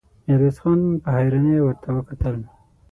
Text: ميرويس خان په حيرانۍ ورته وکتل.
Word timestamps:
ميرويس 0.25 0.57
خان 0.61 0.79
په 1.03 1.09
حيرانۍ 1.17 1.57
ورته 1.61 1.87
وکتل. 1.97 2.35